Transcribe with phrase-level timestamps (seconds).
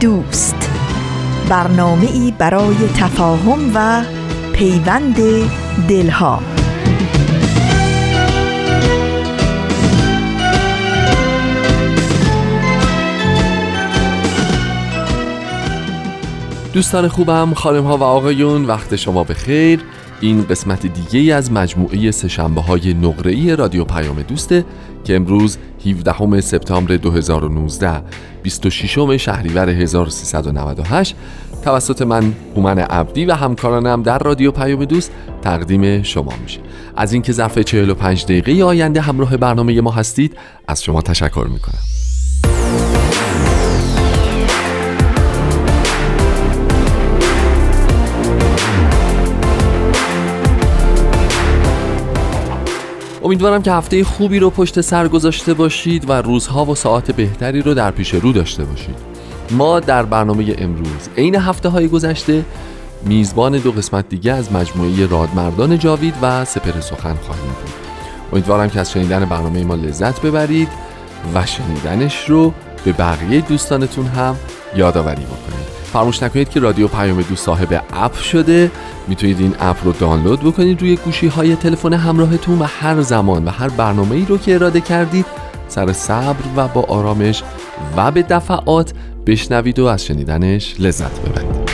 [0.00, 0.70] دوست.
[1.48, 4.02] برنامه ای برای تفاهم و
[4.52, 5.16] پیوند
[5.88, 6.42] دلها.
[16.72, 19.34] دوستان خوبم خانم ها و آقایون وقت شما به
[20.20, 24.64] این قسمت دیگه از مجموعه سشنبه های نقره رادیو پیام دوسته
[25.04, 28.02] که امروز 17 سپتامبر 2019
[28.42, 31.16] 26 شهریور 1398
[31.64, 35.10] توسط من هومن عبدی و همکارانم در رادیو پیام دوست
[35.42, 36.60] تقدیم شما میشه.
[36.96, 40.36] از اینکه ظرف 45 دقیقه آینده همراه برنامه ما هستید
[40.68, 41.95] از شما تشکر می‌کنم.
[53.26, 57.74] امیدوارم که هفته خوبی رو پشت سر گذاشته باشید و روزها و ساعت بهتری رو
[57.74, 58.94] در پیش رو داشته باشید.
[59.50, 62.44] ما در برنامه امروز عین هفته های گذشته
[63.02, 67.72] میزبان دو قسمت دیگه از مجموعه رادمردان جاوید و سپر سخن خواهیم بود.
[68.32, 70.68] امیدوارم که از شنیدن برنامه ما لذت ببرید
[71.34, 72.52] و شنیدنش رو
[72.84, 74.36] به بقیه دوستانتون هم
[74.76, 75.75] یادآوری بکنید.
[75.92, 78.70] فراموش نکنید که رادیو پیام دو صاحب اپ شده.
[79.08, 83.50] می‌تونید این اپ رو دانلود بکنید روی گوشی های تلفن همراهتون و هر زمان و
[83.50, 85.26] هر برنامه ای رو که اراده کردید
[85.68, 87.42] سر صبر و با آرامش
[87.96, 88.92] و به دفعات
[89.26, 91.65] بشنوید و از شنیدنش لذت ببرید.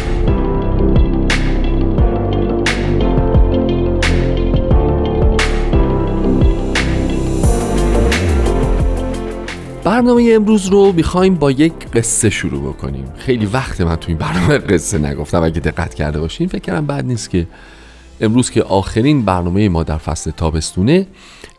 [9.84, 13.04] برنامه امروز رو می‌خوایم با یک قصه شروع بکنیم.
[13.16, 17.04] خیلی وقت من تو این برنامه قصه نگفتم اگه دقت کرده باشین فکر کردم بد
[17.04, 17.47] نیست که
[18.21, 21.06] امروز که آخرین برنامه ما در فصل تابستونه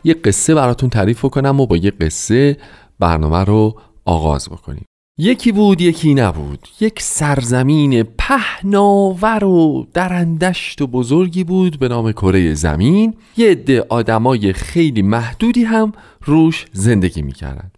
[0.04, 2.56] یک قصه براتون تعریف کنم و با یک قصه
[2.98, 4.84] برنامه رو آغاز بکنیم.
[5.18, 6.68] یکی بود یکی نبود.
[6.80, 13.14] یک سرزمین پهناور و درندشت و بزرگی بود به نام کره زمین.
[13.36, 15.92] یه عده آدمای خیلی محدودی هم
[16.24, 17.70] روش زندگی می‌کردن.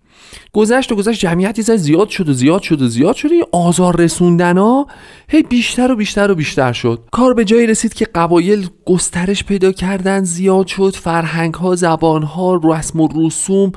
[0.52, 3.32] گذشت و گذشت جمعیتی زیاد شد و زیاد شد و زیاد شد.
[3.32, 4.86] این آزار رسوندن ها
[5.28, 7.02] هی بیشتر و بیشتر و بیشتر شد.
[7.12, 10.96] کار به جایی رسید که قبایل گسترش پیدا کردن زیاد شد.
[10.96, 13.72] فرهنگ ها زبان ها رسم و رسوم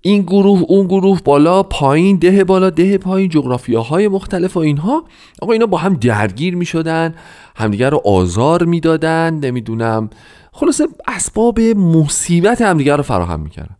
[0.00, 5.04] این گروه اون گروه بالا پایین ده بالا ده پایین جغرافیاهای مختلف و اینها.
[5.42, 7.14] آقا اینا با هم درگیر می شدن
[7.56, 10.10] همدیگر رو آزار می‌دادن نمی‌دونم.
[10.52, 13.76] خلاصه اسباب مصیبت همدیگر رو فراهم می‌کردن.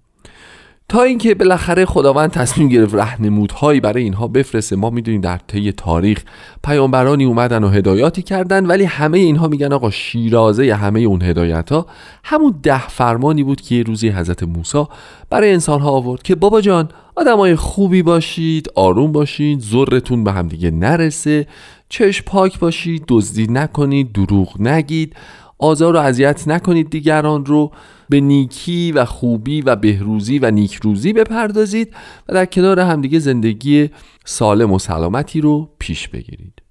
[0.89, 4.77] تا اینکه بالاخره خداوند تصمیم گرفت رهنمودهایی برای اینها بفرسته.
[4.77, 6.23] ما می‌دونیم در طی تاریخ
[6.65, 11.87] پیامبرانی اومدن و هدایاتی کردن ولی همه اینها میگن آقا شیرازه همه اون هدایت ها
[12.25, 14.85] همون ده فرمانی بود که یه روزی حضرت موسی
[15.31, 20.49] برای انسان ها آورد که بابا جان آدمای خوبی باشید آروم باشید زرتون به هم
[20.49, 21.47] دیگه نرسه
[21.89, 25.17] چشم پاک باشید دزدی نکنید دروغ نگید
[25.59, 27.73] آزار و اذیت نکنید دیگران رو.
[28.09, 31.95] به نیکی و خوبی و بهروزی و نیکروزی بپردازید
[32.29, 33.91] و در کنار همدیگه زندگی
[34.25, 36.63] سالم و سلامتی رو پیش بگیرید.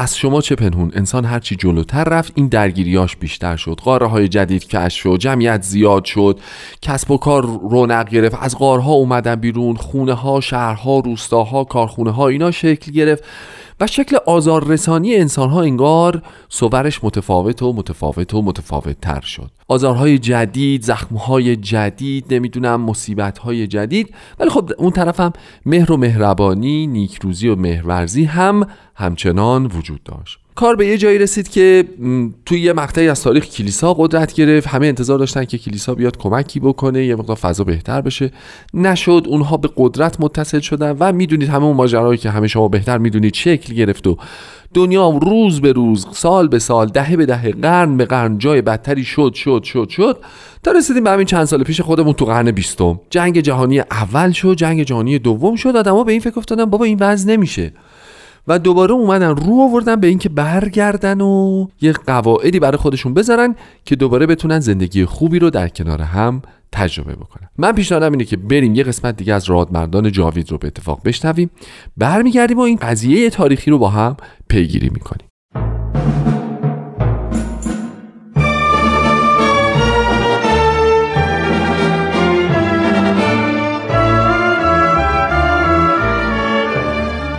[0.00, 3.80] از شما چه پنهون؟ انسان هرچی جلوتر رفت این درگیریاش بیشتر شد.
[3.84, 6.40] قاره های جدید کش شد جمعیت زیاد شد
[6.82, 12.28] کسب و کار رونق گرفت از قارها اومدن بیرون خونه ها شهرها روستاها کارخونه ها
[12.28, 13.24] اینا شکل گرفت.
[13.80, 19.50] و شکل آزاررسانی انسان ها انگار صورش متفاوت و متفاوت و متفاوت تر شد.
[19.68, 24.14] آزارهای جدید زخمهای جدید نمی‌دونم مصیبتهای جدید.
[24.38, 25.32] ولی خب اون طرف هم
[25.66, 30.38] مهر و مهربانی نیکروزی و مهرورزی هم همچنان وجود داشت.
[30.58, 31.84] کار به یه جایی رسید که
[32.46, 34.68] توی یه مقطعی از تاریخ کلیسا قدرت گرفت.
[34.68, 38.30] همه انتظار داشتن که کلیسا بیاد کمکی بکنه یه مقدار فضا بهتر بشه.
[38.74, 42.98] نشد اونها به قدرت متصل شدن و می‌دونید همه اون ماجرایی که همه شما بهتر
[42.98, 44.16] می‌دونید شکل گرفت و
[44.74, 49.04] دنیا روز به روز سال به سال دهه به دهه قرن به قرن جای بدتری
[49.04, 50.18] شد شد شد شد.
[50.62, 53.00] تا رسیدیم به همین چند سال پیش خودمون تو قرن بیستم.
[53.10, 55.76] جنگ جهانی اول شد جنگ جهانی دوم شد.
[55.76, 57.72] آدما به این فکر افتادن بابا این وضع نمیشه.
[58.48, 63.54] و دوباره اومدن رو آوردن به اینکه برگردن و یه قواعدی برای خودشون بذارن
[63.84, 66.42] که دوباره بتونن زندگی خوبی رو در کنار هم
[66.72, 67.48] تجربه بکنن.
[67.58, 71.50] من پیشنهادم اینه که بریم یه قسمت دیگه از رادمردان جاوید رو به اتفاق بشنویم.
[71.96, 74.16] برمیگردیم و این قضیه تاریخی رو با هم
[74.48, 75.27] پیگیری می‌کنیم.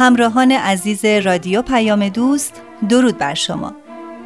[0.00, 3.72] همراهان عزیز رادیو پیام دوست درود بر شما.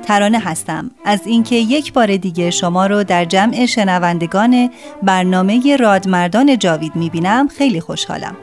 [0.07, 0.91] ترانه هستم.
[1.05, 4.71] از اینکه یک بار دیگه شما رو در جمع شنوندگان
[5.03, 8.37] برنامه رادمردان جاوید می‌بینم خیلی خوشحالم.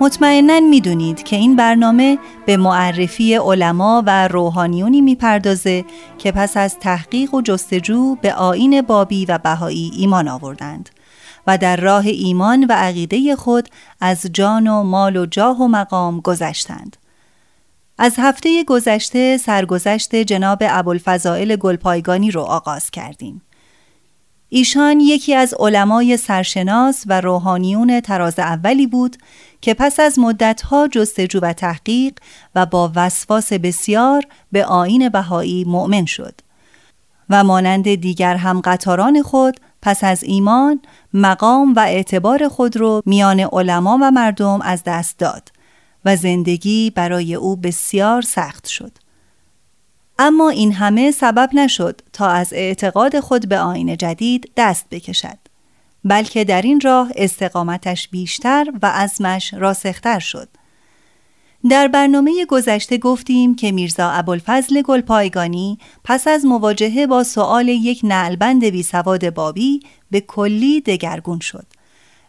[0.00, 5.84] مطمئنا می‌دونید که این برنامه به معرفی علما و روحانیونی می‌پردازه
[6.18, 10.90] که پس از تحقیق و جستجو به آین بابی و بهایی ایمان آوردند.
[11.48, 13.68] و در راه ایمان و عقیده خود
[14.00, 16.96] از جان و مال و جاه و مقام گذشتند.
[17.98, 23.42] از هفته گذشته سرگذشت جناب ابوالفضائل گلپایگانی رو آغاز کردیم.
[24.48, 29.16] ایشان یکی از علمای سرشناس و روحانیون تراز اولی بود
[29.60, 32.18] که پس از مدتها جستجو و تحقیق
[32.54, 36.40] و با وسواس بسیار به آین بهایی مؤمن شد
[37.30, 40.80] و مانند دیگر هم قطاران خود پس از ایمان
[41.14, 45.48] مقام و اعتبار خود رو میان علما و مردم از دست داد
[46.04, 48.92] و زندگی برای او بسیار سخت شد.
[50.18, 55.38] اما این همه سبب نشد تا از اعتقاد خود به آین جدید دست بکشد
[56.04, 60.48] بلکه در این راه استقامتش بیشتر و عزمش راسختر شد
[61.70, 68.64] در برنامه گذشته گفتیم که میرزا ابوالفضل گلپایگانی پس از مواجهه با سؤال یک نعلبند
[68.64, 71.66] بی سواد بابی به کلی دگرگون شد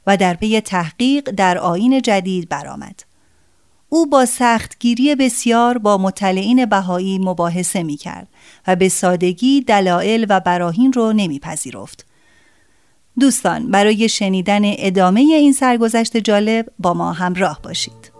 [0.07, 3.03] و در پی تحقیق در آین جدید برآمد.
[3.89, 8.27] او با سختگیری بسیار با مطلعین بهایی مباحثه می کرد
[8.67, 12.05] و به سادگی دلایل و براهین رو نمیپذیرفت.
[13.19, 18.18] دوستان برای شنیدن ادامه این سرگذشت جالب با ما همراه باشید.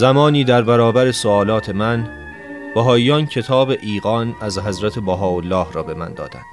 [0.00, 2.08] زمانی در برابر سوالات من
[2.74, 6.44] بهاییان کتاب ایقان از حضرت بهاءالله را به من دادند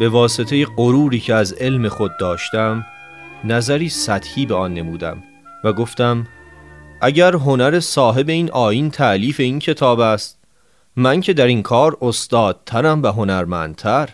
[0.00, 2.86] به واسطه غروری که از علم خود داشتم
[3.44, 5.22] نظری سطحی به آن نمودم
[5.64, 6.26] و گفتم
[7.00, 10.38] اگر هنر صاحب این آین تعلیف این کتاب است
[10.96, 14.08] من که در این کار استادترم و هنرمندتر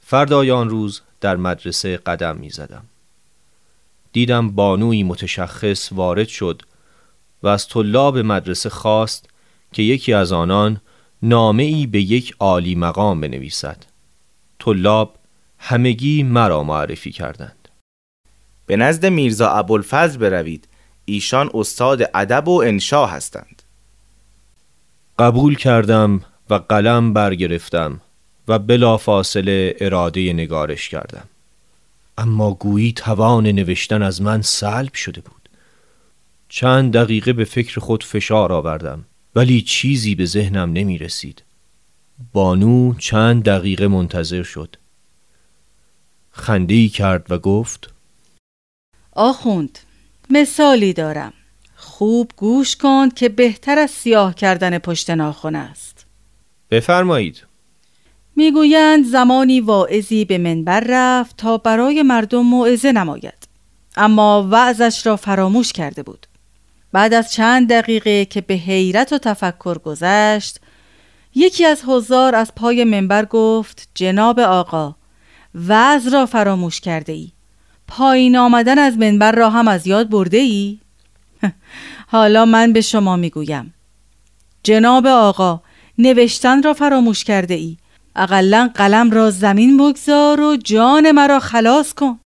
[0.00, 2.84] فردای آن روز در مدرسه قدم می زدم.
[4.12, 6.62] دیدم بانوی متشخص وارد شد
[7.42, 9.30] و از طلاب مدرسه خواست
[9.72, 10.80] که یکی از آنان
[11.22, 13.84] نامه ای به یک عالی مقام بنویسد.
[14.58, 15.16] طلاب
[15.58, 17.68] همگی مرا معرفی کردند.
[18.66, 20.68] به نزد میرزا ابوالفضل بروید.
[21.04, 23.62] ایشان استاد ادب و انشا هستند.
[25.18, 28.00] قبول کردم و قلم برگرفتم
[28.48, 31.28] و بلافاصله اراده نگارش کردم.
[32.18, 35.37] اما گویی توان نوشتن از من سلب شده بود.
[36.48, 41.42] چند دقیقه به فکر خود فشار آوردم ولی چیزی به ذهنم نمی رسید
[42.32, 44.76] بانو چند دقیقه منتظر شد.
[46.30, 47.90] خنده کرد و گفت
[49.12, 49.78] آخوند
[50.30, 51.32] مثالی دارم.
[51.76, 56.06] خوب گوش کن که بهتر از سیاه کردن پشت ناخن است.
[56.70, 57.46] بفرمایید.
[58.36, 63.48] می‌گویند زمانی واعظی به منبر رفت تا برای مردم موعظه نماید.
[63.96, 66.27] اما وعظش را فراموش کرده بود.
[66.92, 70.60] بعد از چند دقیقه که به حیرت و تفکر گذشت
[71.34, 74.94] یکی از حضار از پای منبر گفت جناب آقا
[75.54, 77.32] وعظ را فراموش کرده ای
[77.88, 80.78] پایین آمدن از منبر را هم از یاد برده ای؟
[82.12, 83.74] حالا من به شما می‌گویم.
[84.62, 85.60] جناب آقا
[85.98, 87.76] نوشتن را فراموش کرده ای
[88.16, 92.20] اقلا قلم را زمین بگذار و جان مرا خلاص کن.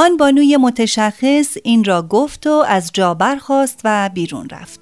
[0.00, 4.80] آن بانوی متشخص این را گفت و از جا برخاست و بیرون رفت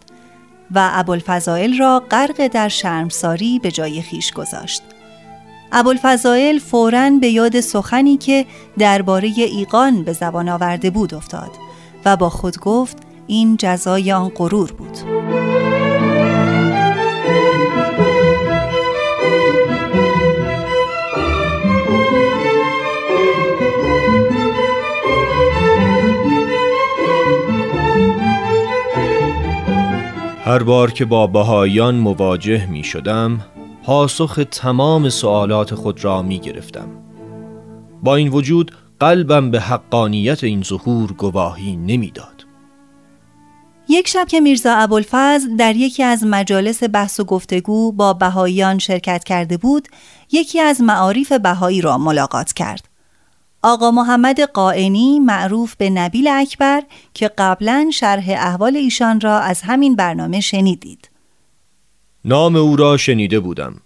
[0.71, 4.83] و ابوالفضائل را غرق در شرمساری به جای خیش گذاشت.
[5.73, 8.47] ابوالفضائل فوراً به یاد سخنی که
[8.79, 11.51] درباره ایقان به زبان آورده بود افتاد
[12.05, 12.97] و با خود گفت
[13.27, 14.99] این جزای آن غرور بود.
[30.49, 33.41] هر بار که با بهایان مواجه می شدم
[33.85, 36.89] پاسخ تمام سوالات خود را می گرفتم
[38.03, 42.47] با این وجود قلبم به حقانیت این ظهور گواهی نمی‌داد.
[43.89, 49.25] یک شب که میرزا ابوالفضل در یکی از مجالس بحث و گفتگو با بهاییان شرکت
[49.25, 49.89] کرده بود،
[50.33, 52.88] یکی از معارف بهایی را ملاقات کرد.
[53.63, 56.83] آقا محمد قائنی معروف به نبیل اکبر
[57.15, 61.11] که قبلا شرح احوال ایشان را از همین برنامه شنیدید.
[62.25, 63.81] نام او را شنیده بودم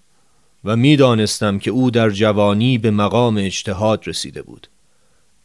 [0.64, 4.68] و می‌دانستم که او در جوانی به مقام اجتهاد رسیده بود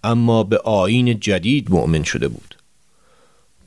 [0.04, 2.56] اما به آین جدید مؤمن شده بود.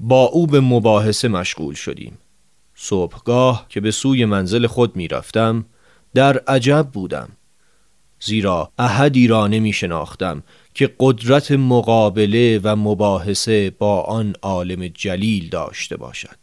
[0.00, 2.18] با او به مباحثه مشغول شدیم.
[2.74, 5.64] صبحگاه که به سوی منزل خود می رفتم
[6.14, 7.28] در عجب بودم.
[8.20, 10.42] زیرا احدی را نمی شناختم
[10.74, 16.36] که قدرت مقابله و مباحثه با آن عالم جلیل داشته باشد.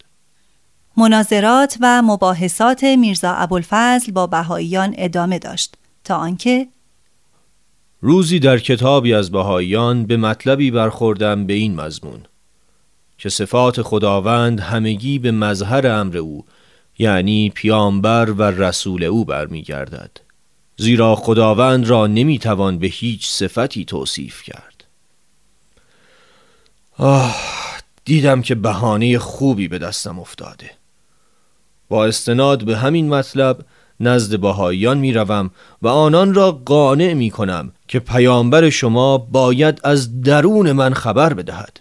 [0.97, 6.67] مناظرات و مباحثات میرزا ابوالفضل با بهاییان ادامه داشت تا آنکه
[8.01, 12.19] روزی در کتابی از بهاییان به مطلبی برخوردم به این مضمون
[13.17, 16.45] که صفات خداوند همگی به مظهر امر او
[16.99, 20.26] یعنی پیامبر و رسول او برمیگردد.
[20.77, 24.83] زیرا خداوند را نمی‌توان به هیچ صفتی توصیف کرد.
[26.97, 27.35] آه
[28.05, 30.71] دیدم که بهانه خوبی به دستم افتاده.
[31.89, 33.65] با استناد به همین مطلب
[33.99, 40.21] نزد بهاییان می روم و آنان را قانع می کنم که پیامبر شما باید از
[40.21, 41.79] درون من خبر بدهد.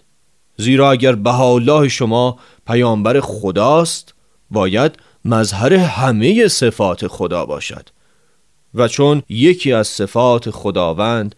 [0.57, 4.13] زیرا اگر بهاءالله شما پیامبر خداست
[4.51, 4.91] باید
[5.25, 7.89] مظهر همه صفات خدا باشد.
[8.73, 11.35] و چون یکی از صفات خداوند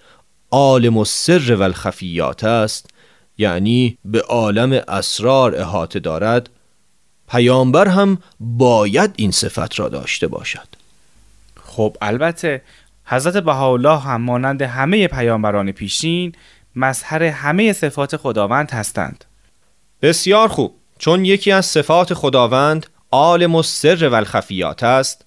[0.51, 2.89] عالم و سر و الخفیات است
[3.37, 6.49] یعنی به عالم اسرار احاطه دارد
[7.29, 10.67] پیامبر هم باید این صفت را داشته باشد.
[11.63, 12.61] خب البته
[13.05, 16.33] حضرت بهاءالله هم مانند همه پیامبران پیشین
[16.75, 19.25] مظهر همه صفات خداوند هستند.
[20.01, 20.75] بسیار خوب.
[20.99, 25.25] چون یکی از صفات خداوند عالم و سر و الخفیات است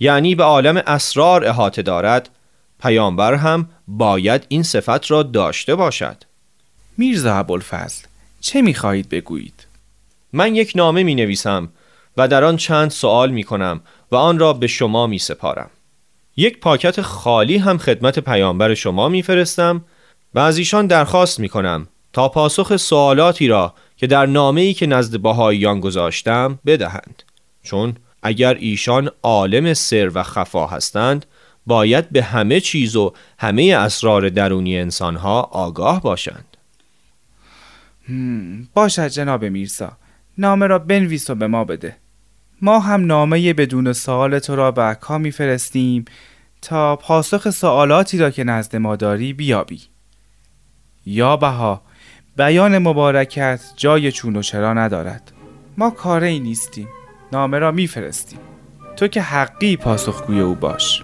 [0.00, 2.28] یعنی به عالم اسرار احاطه دارد
[2.82, 6.16] پیامبر هم باید این صفت را داشته باشد.
[6.98, 8.06] میرزا ابوالفضل
[8.40, 9.66] چه می‌خواهید بگویید؟
[10.32, 11.68] من یک نامه می نویسم
[12.16, 13.80] و در آن چند سوال می کنم
[14.12, 15.70] و آن را به شما می سپارم.
[16.36, 19.84] یک پاکت خالی هم خدمت پیامبر شما می فرستم
[20.34, 24.86] و از ایشان درخواست می کنم تا پاسخ سوالاتی را که در نامه ای که
[24.86, 27.22] نزد بهاییان گذاشتم بدهند.
[27.62, 31.26] چون اگر ایشان عالم سر و خفا هستند
[31.66, 36.56] باید به همه چیز و همه اسرار درونی انسانها آگاه باشند.
[38.74, 39.92] باشد جناب میرسا.
[40.38, 41.96] نامه را بنویس و به ما بده.
[42.62, 46.04] ما هم نامه بدون سوال تو را به عکا میفرستیم
[46.62, 49.82] تا پاسخ سوالاتی را که نزد ما داری بیابی.
[51.06, 51.82] یا بها
[52.36, 55.32] بیان مبارکت جای چون و چرا ندارد.
[55.76, 56.88] ما کاره ای نیستیم.
[57.32, 58.38] نامه را میفرستیم
[58.96, 61.02] تو که حقی پاسخگوی او باش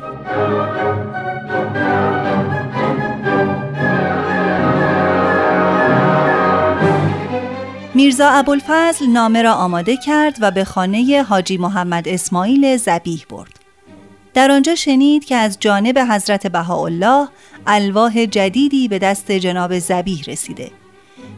[7.97, 13.59] میرزا ابوالفضل نامه را آماده کرد و به خانه حاجی محمد اسماعیل زبیح برد.
[14.35, 17.28] در آنجا شنید که از جانب حضرت بهاءالله
[17.66, 20.71] الواح جدیدی به دست جناب زبیح رسیده.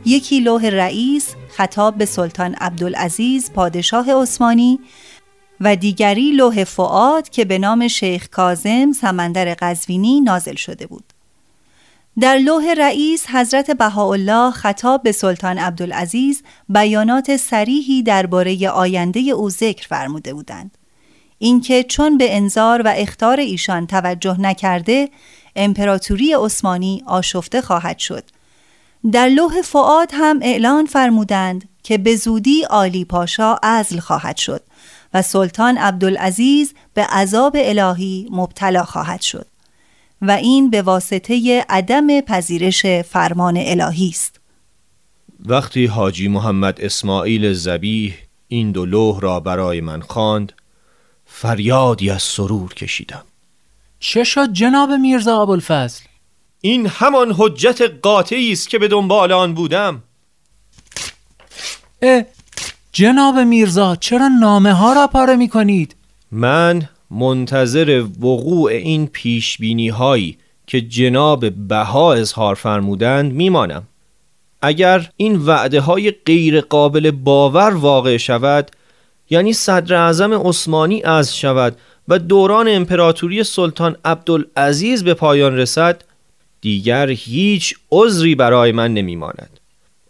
[0.08, 4.80] یکی لوح رئیس خطاب به سلطان عبدالعزیز پادشاه عثمانی
[5.60, 11.04] و دیگری لوح فعاد که به نام شیخ کازم سمندر قزوینی نازل شده بود.
[12.20, 19.86] در لوح رئیس حضرت بهاءالله خطاب به سلطان عبدالعزیز بیانات سریحی درباره آینده او ذکر
[19.88, 20.78] فرموده بودند.
[21.38, 25.08] اینکه چون به انظار و اختار ایشان توجه نکرده
[25.56, 28.37] امپراتوری عثمانی آشفته خواهد شد
[29.12, 34.62] در لوح فعاد هم اعلان فرمودند که به زودی آلی پاشا ازل خواهد شد
[35.14, 39.46] و سلطان عبدالعزیز به عذاب الهی مبتلا خواهد شد
[40.22, 44.40] و این به واسطه عدم پذیرش فرمان الهی است.
[45.46, 48.14] وقتی حاجی محمد اسماعیل زبیح
[48.48, 50.52] این دو لوح را برای من خواند
[51.26, 53.24] فریادی از سرور کشیدم.
[54.00, 56.00] چه شد جناب میرزا ابوالفضل؟
[56.60, 60.02] این همان حجت قاطعی است که به دنبال آن بودم
[62.02, 62.22] اه
[62.92, 65.96] جناب میرزا چرا نامه ها را پاره می کنید؟
[66.32, 73.82] من منتظر وقوع این پیش بینی هایی که جناب بها اظهار فرمودند میمانم
[74.62, 78.70] اگر این وعده های غیر قابل باور واقع شود
[79.30, 81.76] یعنی صدر اعظم عثمانی از شود
[82.08, 86.04] و دوران امپراتوری سلطان عبدالعزیز به پایان رسد
[86.60, 89.60] دیگر هیچ عذری برای من نمیماند.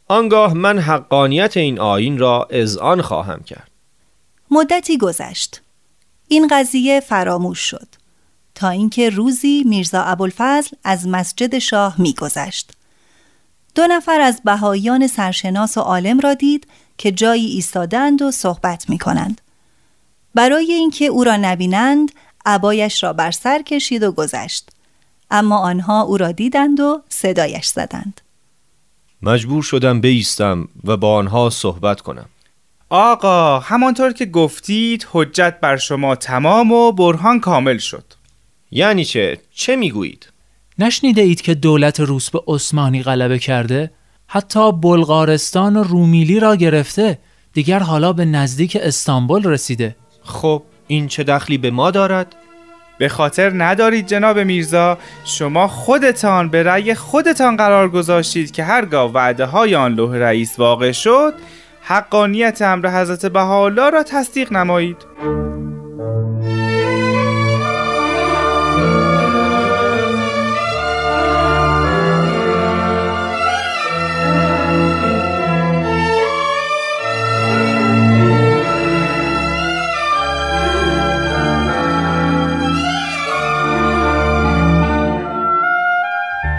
[0.08, 2.48] آنگاه من حقانیت این آین را
[2.80, 3.70] آن خواهم کرد.
[4.50, 5.62] مدتی گذشت.
[6.28, 7.88] این قضیه فراموش شد.
[8.54, 12.72] تا اینکه روزی میرزا ابوالفضل از مسجد شاه میگذشت.
[13.74, 16.66] دو نفر از بهاییان سرشناس و عالم را دید
[16.98, 19.40] که جایی ایستادند و صحبت می کنند.
[20.34, 22.12] برای اینکه او را نبینند
[22.46, 24.70] عبایش را بر سر کشید و گذشت.
[25.30, 28.20] اما آنها او را دیدند و صدایش زدند
[29.22, 32.28] مجبور شدم بیستم و با آنها صحبت کنم
[32.90, 38.04] آقا همانطور که گفتید حجت بر شما تمام و برهان کامل شد
[38.70, 40.32] یعنی چه؟ چه می‌گویید؟
[40.78, 43.90] نشنیده اید که دولت روس به عثمانی غلبه کرده؟
[44.26, 47.18] حتی بلغارستان و رومیلی را گرفته
[47.52, 52.34] دیگر حالا به نزدیک استانبول رسیده خب این چه دخلی به ما دارد؟
[52.98, 59.44] به خاطر ندارید جناب میرزا شما خودتان به رأی خودتان قرار گذاشتید که هرگاه وعده
[59.44, 61.34] های آن لوح رئیس واقع شد
[61.82, 64.96] حقانیت امر حضرت بهاءالله را تصدیق نمایید.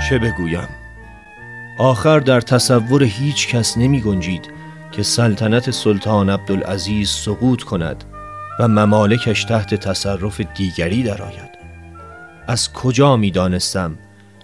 [0.10, 0.68] چه بگویم.
[1.78, 4.50] آخر در تصور هیچ کس نمی گنجید
[4.92, 8.04] که سلطنت سلطان عبدالعزیز سقوط کند
[8.60, 11.50] و ممالکش تحت تصرف دیگری درآید.
[12.48, 13.98] از کجا می دانستم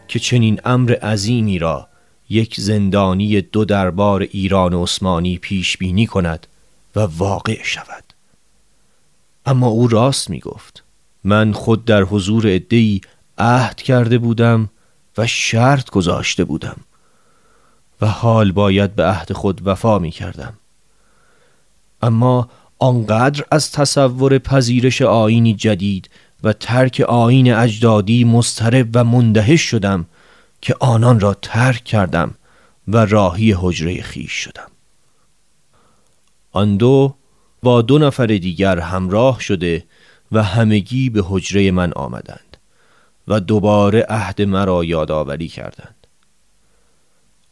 [0.08, 1.88] که چنین امر عظیمی را
[2.30, 6.48] یک زندانی دو دربار ایران و عثمانی پیش بینی کند
[6.96, 8.04] و واقع شود.
[9.46, 10.84] اما او راست می گفت.
[11.24, 13.02] من خود در حضور ادهی
[13.38, 14.70] عهد کرده بودم
[15.18, 16.78] و شرط گذاشته بودم
[18.02, 20.54] و حال باید به عهد خود وفا می کردم.
[22.02, 22.50] اما
[22.80, 26.10] آنقدر از تصور پذیرش آینی جدید
[26.44, 30.06] و ترک آین اجدادی مسترب و مندهش شدم
[30.62, 32.36] که آنان را ترک کردم
[32.88, 34.72] و راهی حجره خیش شدم.
[36.52, 37.16] آن دو
[37.64, 39.84] با دو نفر دیگر همراه شده
[40.32, 42.55] و همگی به حجره من آمدند.
[43.28, 45.96] و دوباره عهد مرا یادآوری کردند.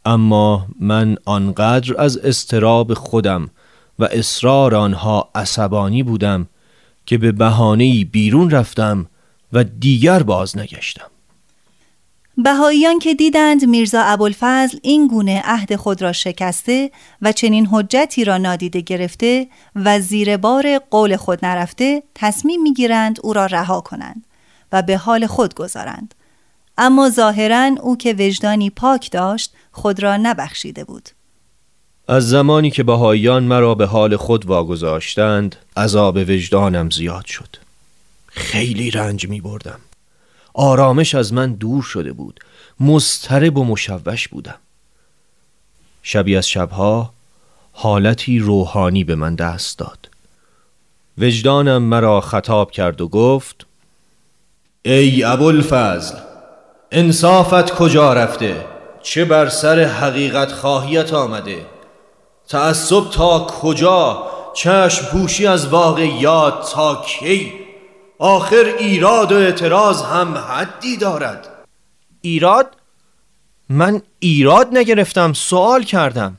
[0.04, 3.50] اما من آنقدر از استراب خودم
[3.98, 6.46] و اصرار آنها عصبانی بودم
[7.06, 9.06] که به بهانه‌ای بیرون رفتم
[9.52, 11.10] و دیگر باز نگشتم.
[12.38, 16.90] بهاییان که دیدند میرزا ابوالفضل این گونه عهد خود را شکسته
[17.22, 23.32] و چنین حجتی را نادیده گرفته و زیر بار قول خود نرفته تصمیم می‌گیرند او
[23.32, 24.26] را رها کنند.
[24.74, 26.14] و به حال خود گذارند.
[26.78, 31.08] اما ظاهرا او که وجدانی پاک داشت خود را نبخشیده بود.
[32.08, 37.56] از زمانی که بهاییان مرا به حال خود واگذاشتند عذاب وجدانم زیاد شد.
[38.26, 39.80] خیلی رنج می بردم.
[40.54, 42.40] آرامش از من دور شده بود.
[42.80, 44.58] مضطرب و مشوش بودم.
[46.02, 47.12] شبی از شبها
[47.72, 50.08] حالتی روحانی به من دست داد.
[51.18, 53.63] وجدانم مرا خطاب کرد و گفت
[54.86, 56.14] ای ابوالفضل
[56.92, 58.64] انصافت کجا رفته؟
[59.02, 61.66] چه بر سر حقیقت خواهیت آمده؟
[62.48, 67.52] تعصب تا کجا؟ چشم پوشی از واقعیات تا کی؟
[68.18, 71.48] آخر ایراد و اعتراض هم حدی دارد.
[72.20, 72.66] ایراد؟
[73.68, 76.36] من ایراد نگرفتم سوال کردم.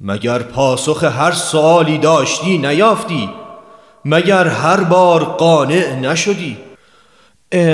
[0.00, 3.30] مگر پاسخ هر سوالی داشتی نیافتی؟
[4.04, 6.71] مگر هر بار قانع نشدی؟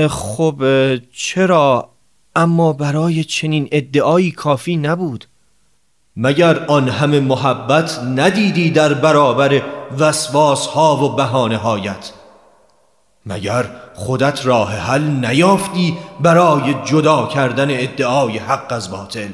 [0.09, 0.65] خب
[1.13, 1.89] چرا؟
[2.37, 5.25] اما برای چنین ادعایی کافی نبود.
[6.17, 9.63] مگر آن همه محبت ندیدی در برابر
[9.99, 12.13] وسواس ها و بهانه هایت
[13.27, 13.65] مگر
[13.95, 19.29] خودت راه حل نیافتی برای جدا کردن ادعای حق از باطل؟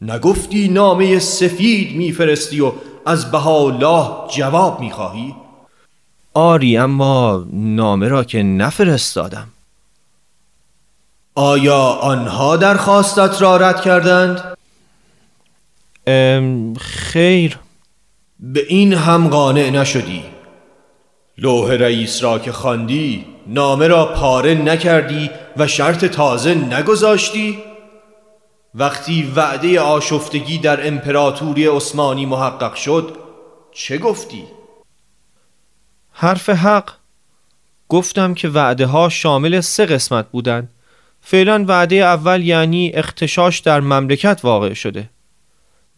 [0.00, 2.72] نگفتی نامه سفید میفرستی و
[3.06, 5.34] از بهاءالله جواب می‌خواهی؟
[6.34, 9.48] آری اما نامه را که نفرستادم
[11.34, 14.56] آیا آنها درخواستت را رد کردند؟
[16.78, 17.58] خیر
[18.40, 20.24] به این هم قانع نشدی
[21.38, 27.58] لوح رئیس را که خواندی نامه را پاره نکردی و شرط تازه نگذاشتی
[28.74, 33.16] وقتی وعده آشفتگی در امپراتوری عثمانی محقق شد
[33.72, 34.44] چه گفتی؟
[36.22, 36.90] حرف حق.
[37.88, 40.68] گفتم که وعده ها شامل سه قسمت بودند.
[41.20, 45.10] فعلا وعده اول یعنی اختشاش در مملکت واقع شده.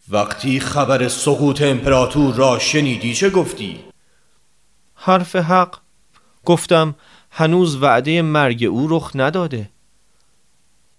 [0.09, 3.79] وقتی خبر سقوط امپراتور را شنیدی چه گفتی؟
[4.95, 5.77] حرف حق.
[6.45, 6.95] گفتم
[7.31, 9.69] هنوز وعده مرگ او رخ نداده.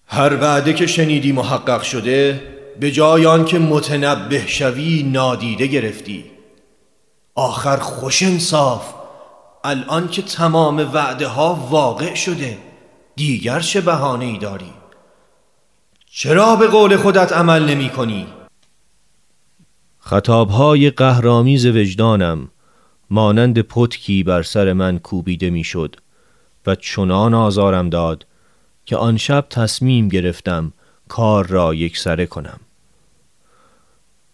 [0.07, 2.41] هر وعده که شنیدی محقق شده
[2.79, 6.25] به جای آنکه متنبه شوی نادیده گرفتی.
[7.35, 8.96] آخر خوش انصاف.
[9.67, 12.57] الان که تمام وعده ها واقع شده
[13.15, 14.73] دیگر چه بهانه ای داری
[16.11, 18.27] چرا به قول خودت عمل نمی کنی؟
[19.99, 22.49] خطابهای قهرامیز وجدانم
[23.09, 25.95] مانند پتکی بر سر من کوبیده می‌شد
[26.67, 28.25] و چنان آزارم داد
[28.85, 30.73] که آن شب تصمیم گرفتم
[31.07, 32.59] کار را یک سره کنم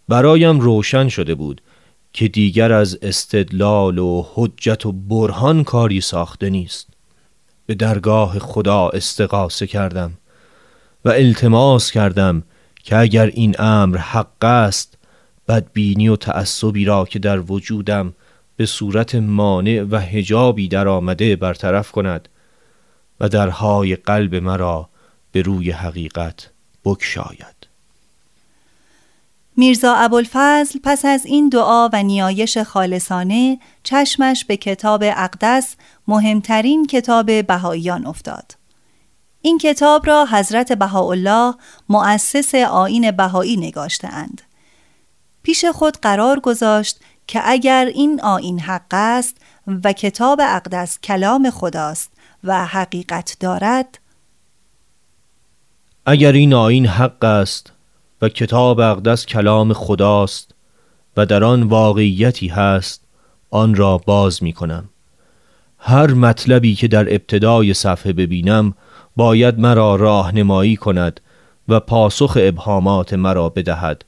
[0.09, 1.61] برایم روشن شده بود
[2.13, 6.87] که دیگر از استدلال و حجت و برهان کاری ساخته نیست.
[7.65, 10.13] به درگاه خدا استقاسه کردم
[11.05, 12.43] و التماس کردم
[12.83, 14.97] که اگر این امر حق است
[15.47, 18.13] بدبینی و تعصبی را که در وجودم
[18.55, 22.29] به صورت مانع و هجابی در آمده برطرف کند
[23.19, 24.89] و درهای قلب مرا
[25.31, 26.49] به روی حقیقت
[26.85, 27.52] بکشاید
[29.55, 35.75] میرزا ابوالفضل پس از این دعا و نیایش خالصانه چشمش به کتاب اقدس
[36.07, 38.51] مهمترین کتاب بهاییان افتاد.
[39.41, 41.55] این کتاب را حضرت بهاءالله
[41.89, 44.41] مؤسس آین بهایی نگاشته اند.
[45.43, 49.37] پیش خود قرار گذاشت که اگر این آین حق است
[49.83, 52.11] و کتاب اقدس کلام خداست
[52.43, 53.99] و حقیقت دارد
[56.05, 57.72] اگر این آین حق است
[58.23, 60.55] و کتاب اقدس کلام خداست
[61.17, 63.03] و در آن واقعیتی هست
[63.49, 64.89] آن را باز می کنم
[65.77, 68.73] هر مطلبی که در ابتدای صفحه ببینم
[69.15, 71.21] باید مرا راهنمایی کند
[71.67, 74.05] و پاسخ ابهامات مرا بدهد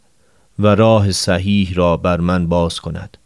[0.59, 3.17] و راه صحیح را بر من باز کند.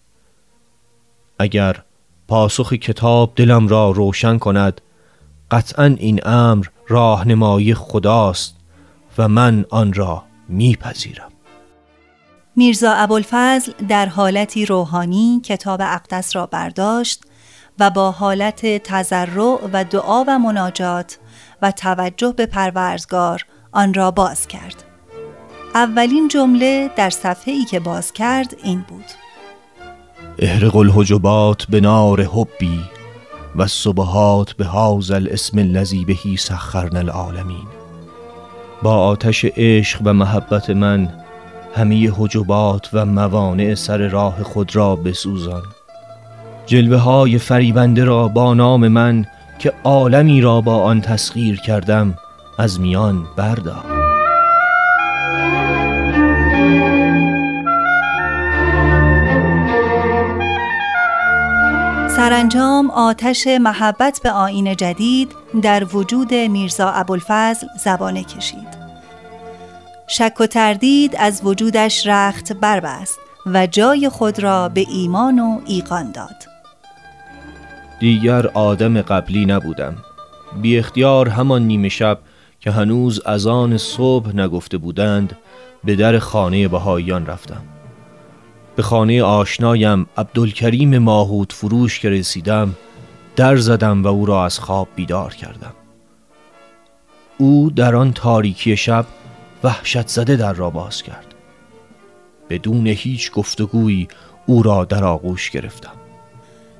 [1.39, 1.83] اگر
[2.27, 4.81] پاسخ کتاب دلم را روشن کند
[5.51, 8.55] قطعا این امر راهنمایی خداست
[9.17, 11.31] و من آن را میپذیرم.
[12.55, 17.23] میرزا ابوالفضل در حالتی روحانی کتاب اقدس را برداشت
[17.79, 21.19] و با حالت تضرع و دعا و مناجات
[21.61, 24.83] و توجه به پروردگار آن را باز کرد.
[25.75, 29.05] اولین جمله در صفحه ای که باز کرد این بود.
[30.39, 32.79] احرق الحجبات به نار حبی
[33.55, 37.78] و صبحات به حاز الاسم الذی بهی سخرنا العالمین.
[38.83, 41.09] با آتش عشق و محبت من
[41.75, 45.63] همه حجبات و موانع سر راه خود را بسوزان.
[46.65, 49.25] جلوه های فریبنده را با نام من
[49.59, 52.15] که عالمی را با آن تسخیر کردم
[52.57, 53.98] از میان بردار.
[62.19, 68.67] سرانجام آتش محبت به آین جدید در وجود میرزا ابوالفضل زبانه کشید.
[70.07, 76.11] شک و تردید از وجودش رخت بربست و جای خود را به ایمان و ایقان
[76.11, 76.35] داد.
[77.99, 79.95] دیگر آدم قبلی نبودم.
[80.61, 82.19] بی اختیار همان نیمه شب
[82.59, 85.37] که هنوز از آن صبح نگفته بودند
[85.83, 87.78] به در خانه بهاییان رفتم
[88.79, 92.75] به خانه آشنایم عبدالکریم ماهود فروش که رسیدم
[93.35, 95.73] در زدم و او را از خواب بیدار کردم
[97.37, 99.05] او در آن تاریکی شب
[99.63, 101.25] وحشت زده در را باز کرد
[102.49, 104.07] بدون هیچ گفتگویی
[104.45, 105.93] او را در آغوش گرفتم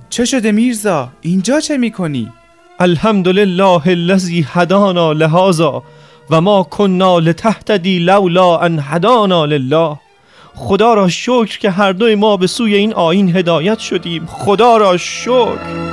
[0.09, 2.31] چه شده میرزا؟ اینجا چه می‌کنی؟
[2.79, 5.83] الحمدلله الذی هدانا لهذا
[6.29, 10.08] و ما کنا لتهتدی لولا ان هدانا لله
[10.55, 14.25] خدا را شکر که هر دوی ما به سوی این آین هدایت شدیم.
[14.25, 15.89] خدا را شکر.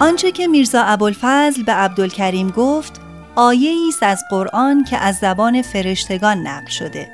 [0.00, 3.00] آنچه که میرزا ابوالفضل به عبدالکریم گفت
[3.36, 7.08] آیه است از قرآن که از زبان فرشتگان نقل شده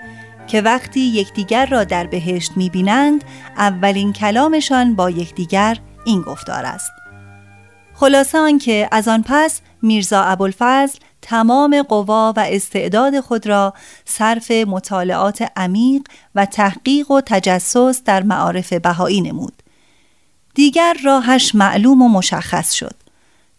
[0.47, 3.25] که وقتی یکدیگر را در بهشت می‌بینند
[3.57, 6.93] اولین کلامشان با یکدیگر این گفتار است.
[7.95, 15.53] خلاصه آنکه از آن پس میرزا ابوالفضل تمام قوا و استعداد خود را صرف مطالعات
[15.57, 16.03] عمیق
[16.35, 19.63] و تحقیق و تجسس در معارف بهایی نمود.
[20.55, 22.95] دیگر راهش معلوم و مشخص شد.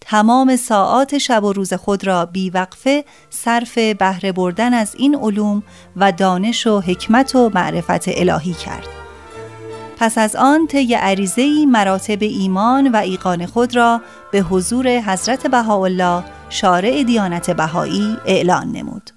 [0.02, 5.64] تمام ساعات شب و روز خود را بیوقفه صرف بهره بردن از این علوم
[5.96, 9.09] و دانش و حکمت و معرفت الهی کرد.
[10.00, 16.24] پس از آن طی عریضه‌ای مراتب ایمان و ایقان خود را به حضور حضرت بهاءالله
[16.50, 19.10] شارع دیانت بهایی اعلان نمود.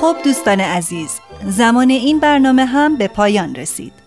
[0.00, 4.05] خب دوستان عزیز زمان این برنامه هم به پایان رسید.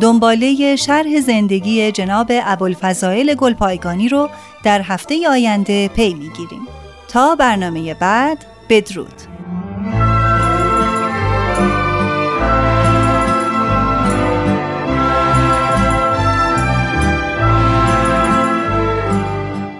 [0.00, 4.28] دنباله شرح زندگی جناب ابوالفضائل گلپایگانی رو
[4.62, 6.60] در هفته آینده پی می‌گیریم.
[7.08, 9.22] تا برنامه بعد بدرود.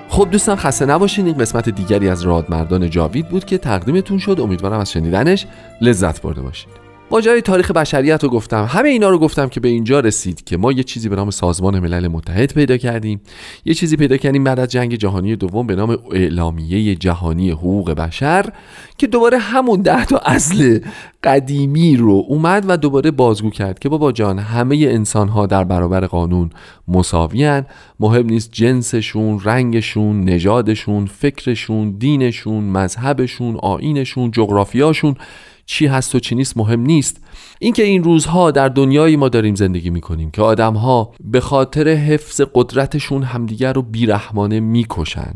[0.08, 1.26] خب دوستان خسته نباشین.
[1.26, 4.40] این قسمت دیگری از رادمردان جاوید بود که تقدیمتون شد.
[4.40, 5.46] امیدوارم از شنیدنش
[5.80, 6.87] لذت برده باشید.
[7.10, 10.72] ماجرای تاریخ بشریت رو گفتم همه اینا رو گفتم که به اینجا رسید که ما
[10.72, 13.20] یه چیزی به نام سازمان ملل متحد پیدا کردیم.
[13.64, 18.52] یه چیزی پیدا کردیم بعد از جنگ جهانی دوم به نام اعلامیه جهانی حقوق بشر
[18.98, 20.80] که دوباره همون ده تا اصل
[21.24, 26.06] قدیمی رو اومد و دوباره بازگو کرد که بابا جان همه انسان ها در برابر
[26.06, 26.50] قانون
[26.88, 27.66] مساویان
[28.00, 35.16] مهم نیست جنسشون رنگشون نژادشون فکرشون دینشون مذهبشون آینشون جغرافیاشون.
[35.70, 37.20] چی هست و چی نیست مهم نیست.
[37.58, 43.22] اینکه این روزها در دنیایی ما داریم زندگی می‌کنیم که آدمها به خاطر حفظ قدرتشون
[43.22, 45.34] همدیگر رو بیرحمانه می‌کشن.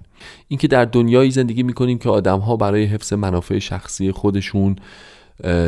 [0.49, 4.77] اینکه در دنیایی زندگی می‌کنیم که آدمها برای حفظ منافع شخصی خودشون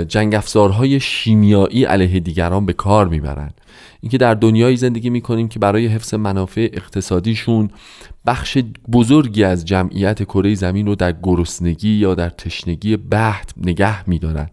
[0.09, 3.50] جنگ افزارهای شیمیایی علیه دیگران به کار می‌برن.
[4.00, 7.70] اینکه در دنیایی زندگی می‌کنیم که برای حفظ منافع اقتصادیشون
[8.26, 8.58] بخش
[8.92, 14.48] بزرگی از جمعیت کره زمین رو در گرسنگی یا در تشنگی بحت نگه میدارن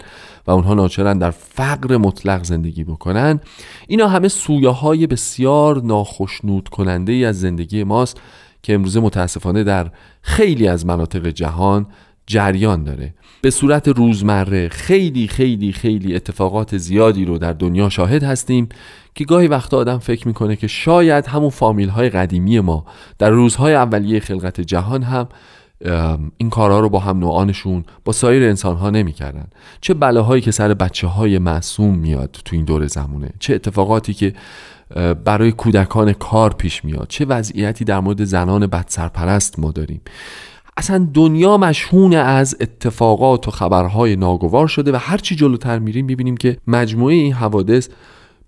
[0.47, 3.39] و اونها ناچارن در فقر مطلق زندگی بکنن.
[3.87, 8.21] اینا همه سویه های بسیار ناخشنود کننده ای از زندگی ماست
[8.63, 11.87] که امروزه متاسفانه در خیلی از مناطق جهان
[12.31, 13.13] جریان داره.
[13.41, 18.69] به صورت روزمره خیلی خیلی خیلی اتفاقات زیادی رو در دنیا شاهد هستیم
[19.15, 22.85] که گاهی وقتا آدم فکر می‌کنه که شاید همون فامیل های قدیمی ما
[23.19, 25.27] در روزهای اولیه خلقت جهان هم
[26.37, 29.47] این کارها رو با هم نوعانشون با سایر انسان ها نمی‌کردن.
[29.81, 34.33] چه بلاهایی که سر بچه های معصوم میاد تو این دور زمونه چه اتفاقاتی که
[35.25, 40.01] برای کودکان کار پیش میاد چه وضعیتی در مورد زنان بدسرپرست ما داریم.
[40.77, 46.57] اصلا دنیا مشهون از اتفاقات و خبرهای ناگوار شده و هرچی جلوتر میریم می‌بینیم که
[46.67, 47.89] مجموعه این حوادث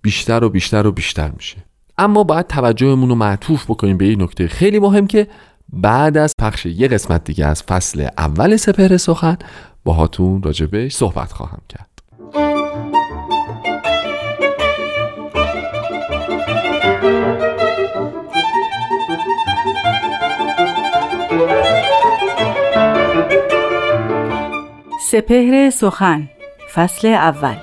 [0.01, 1.57] بیشتر و بیشتر و بیشتر میشه.
[1.97, 4.47] اما باید توجهمون رو معطوف بکنیم به این نکته.
[4.47, 5.27] خیلی مهم که
[5.73, 9.37] بعد از پخش یه قسمت دیگه از فصل اول سپهر سخن
[9.83, 11.92] باهاتون راجبش صحبت خواهم کرد.
[25.13, 26.29] سپهر سخن
[26.73, 27.55] فصل اول.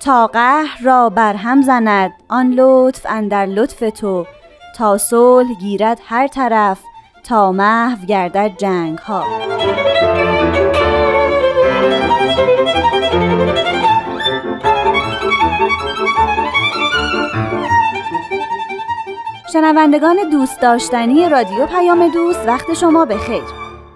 [0.00, 4.26] تا قهر را برهم زند آن لطف اندر لطف تو.
[4.76, 6.80] تا صلح گیرد هر طرف
[7.24, 9.24] تا محو گردد جنگ ها
[19.58, 23.42] شنوندگان دوست داشتنی رادیو پیام دوست وقت شما به خیر.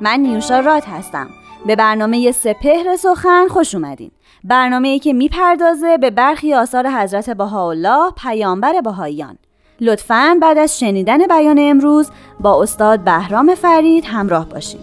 [0.01, 1.29] من نیوشا راد هستم.
[1.66, 4.11] به برنامه سپهر سخن خوش اومدین.
[4.44, 9.38] برنامه ای که می‌پردازه به برخی آثار حضرت بهاءالله پیامبر بهاییان.
[9.81, 14.81] لطفاً بعد از شنیدن بیان امروز با استاد بهرام فرید همراه باشید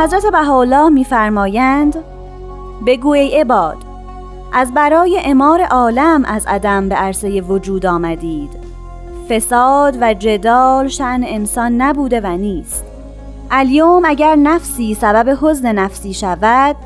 [0.00, 1.96] حضرت بهاءالله میفرمایند
[2.86, 3.76] بگو ای عباد
[4.52, 8.50] از برای امار عالم از عدم به عرصه وجود آمدید.
[9.28, 12.84] فساد و جدال شن انسان نبوده و نیست.
[13.50, 16.76] الیوم اگر نفسی سبب حزن نفسی شود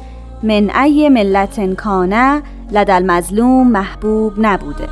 [0.42, 4.88] من ای ملت کانه لدل مظلوم محبوب نبوده.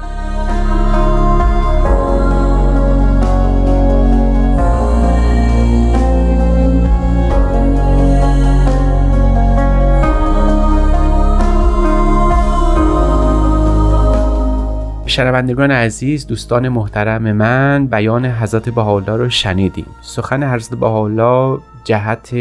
[15.13, 19.87] شنوندگان عزیز دوستان محترم من بیان حضرت بهاءالله رو شنیدیم.
[20.01, 22.35] سخن حضرت بهاءالله جهت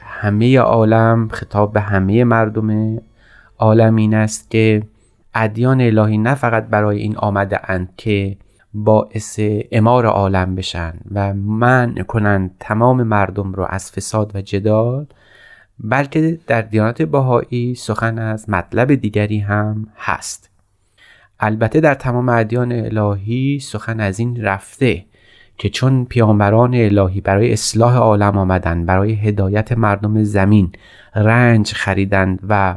[0.00, 2.98] همه عالم خطاب به همه مردم
[3.58, 4.82] عالم این است که
[5.34, 8.36] ادیان الهی نه فقط برای این آمده اند که
[8.74, 9.40] باعث
[9.72, 15.06] امار عالم بشن و منع کنند تمام مردم رو از فساد و جدال
[15.78, 20.53] بلکه در دیانت باهایی سخن از مطلب دیگری هم هست.
[21.44, 25.04] البته در تمام ادیان الهی سخن از این رفته
[25.58, 30.72] که چون پیامبران الهی برای اصلاح عالم آمدند برای هدایت مردم زمین
[31.14, 32.76] رنج خریدند و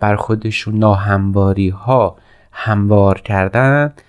[0.00, 2.16] بر خودشون ناهمواری ها
[2.52, 4.02] هموار کردند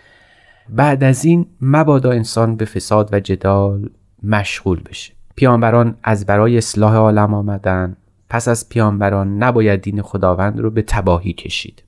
[0.69, 3.89] بعد از این مبادا انسان به فساد و جدال
[4.23, 5.13] مشغول بشه.
[5.35, 7.97] پیامبران از برای اصلاح عالم آمدن
[8.29, 11.83] پس از پیامبران نباید دین خداوند رو به تباهی کشید.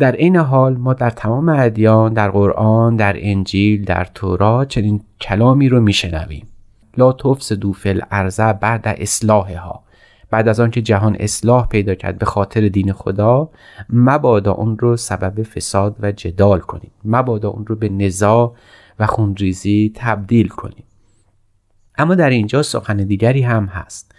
[0.00, 5.68] در این حال ما در تمام ادیان در قرآن در انجیل در تورات چنین کلامی
[5.68, 6.46] رو میشنویم.
[6.96, 9.84] لا تفسدوا فی الارض بعد اصلاحها.
[10.30, 13.50] بعد از آنکه جهان اصلاح پیدا کرد به خاطر دین خدا
[13.90, 16.90] مبادا اون رو سبب فساد و جدال کنیم.
[17.04, 18.54] مبادا اون رو به نزاع
[18.98, 20.84] و خونریزی تبدیل کنیم.
[21.98, 24.14] اما در اینجا سخن دیگری هم هست.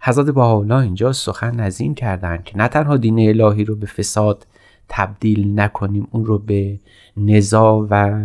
[0.00, 4.46] حضرت بهاءالله اینجا سخن از این کردند که نه تنها دین الهی رو به فساد
[4.88, 6.78] تبدیل نکنیم اون رو به
[7.16, 8.22] نزا و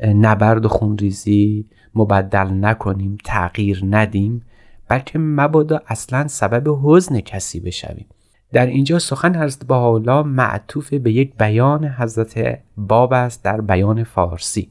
[0.00, 4.42] نبرد و خونریزی مبدل نکنیم تغییر ندیم
[4.88, 8.06] بلکه مبادا اصلا سبب حزن کسی بشویم.
[8.52, 14.68] در اینجا سخن حضرت بهاءالله معطوف به یک بیان حضرت باب است در بیان فارسی.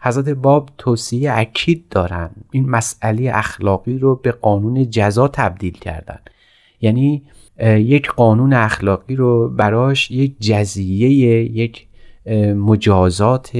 [0.00, 6.18] حضرت باب توصیه اکید دارند این مسئله اخلاقی رو به قانون جزا تبدیل کردن.
[6.80, 7.22] یعنی
[7.60, 11.10] یک قانون اخلاقی رو براش یک جزیه
[11.56, 11.86] یک
[12.56, 13.58] مجازات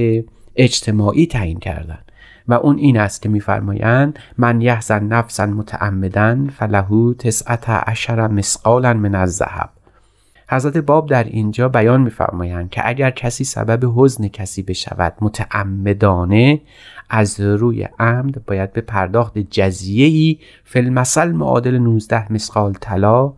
[0.55, 1.99] اجتماعی تعیین کردن.
[2.47, 9.15] و اون این است که میفرمایند من یحزن نفسا متعمدن فلهو تسعت عشر مسقالا من
[9.15, 9.69] الذهب.
[10.49, 16.61] حضرت باب در اینجا بیان میفرمایند که اگر کسی سبب حزن کسی بشود متعمدانه
[17.09, 23.33] از روی عمد باید به پرداخت جزیه ای فلمسل معادل 19 مسقال طلا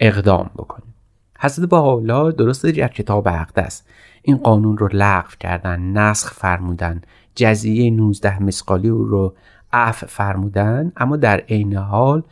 [0.00, 0.94] اقدام بکنیم.
[1.38, 3.86] حضرت حالا درست در کتاب است
[4.22, 7.02] این قانون رو لغو کردن نسخ فرمودن
[7.34, 9.34] جزیه 19 مسقالی رو
[9.72, 12.22] عفو فرمودن اما در عین حال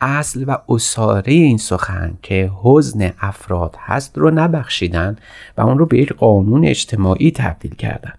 [0.00, 5.16] اصل و اصاره این سخن که حزن افراد هست رو نبخشیدن
[5.56, 8.12] و اون رو به یک قانون اجتماعی تبدیل کردن.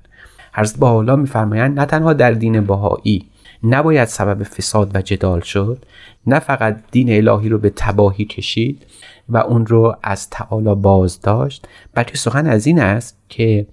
[0.53, 3.25] حضرت حالا میفرمایند نه تنها در دین بهایی
[3.63, 5.85] نباید سبب فساد و جدال شد
[6.27, 8.85] نه فقط دین الهی رو به تباهی کشید
[9.29, 13.67] و اون رو از تعالی باز داشت بلکه سخن از این است که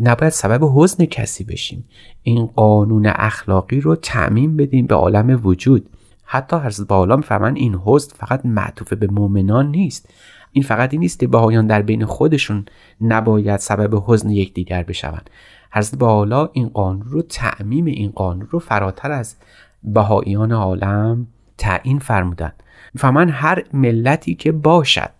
[0.00, 1.84] نباید سبب حزن کسی بشیم.
[2.22, 5.88] این قانون اخلاقی رو تعمین بدیم به عالم وجود.
[6.24, 10.08] حتی حضرت بالا میفرمان این حزن فقط معطوف به مؤمنان نیست.
[10.52, 12.64] این فقط این نیست که بهایان در بین خودشون
[13.00, 15.30] نباید سبب حزن یکدیگر بشوند.
[15.76, 19.36] حضرت بالا این قانون رو تعمیم این قانون رو فراتر از
[19.82, 21.26] بهاییان عالم
[21.58, 22.52] تعیین فرمودن
[22.94, 25.10] می‌فهمن هر ملتی که باشد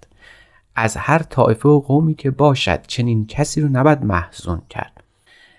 [0.76, 5.04] از هر طایفه و قومی که باشد چنین کسی رو نباید محزون کرد.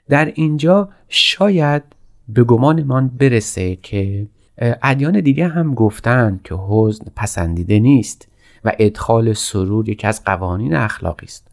[0.09, 1.83] در اینجا شاید
[2.29, 4.27] به گمانمان برسه که
[4.57, 8.27] ادیان دیگه هم گفتن که حزن پسندیده نیست
[8.65, 11.47] و ادخال سرور یکی از قوانین اخلاقی است.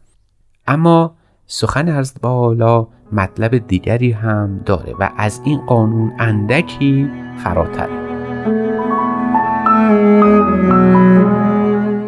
[0.67, 1.15] اما
[1.47, 8.05] سخن از بالا مطلب دیگری هم داره و از این قانون اندکی فراتره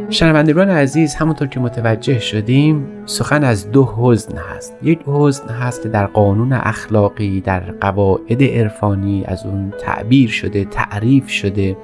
[0.09, 4.77] شنوندگان عزیز همونطور که متوجه شدیم سخن از دو حزن هست.
[4.83, 11.29] یک حزن هست که در قانون اخلاقی در قواعد عرفانی از اون تعبیر شده تعریف
[11.29, 11.77] شده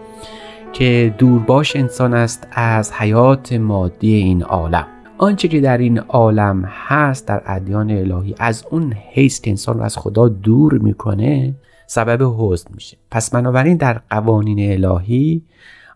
[0.74, 4.93] که دورباش انسان است از حیات مادی این عالم.
[5.18, 9.98] آنچه که در این عالم هست در ادیان الهی از اون که انسان رو از
[9.98, 11.56] خدا دور می‌کنه
[11.88, 12.98] سبب حزن میشه.
[13.12, 15.42] پس بنابراین در قوانین الهی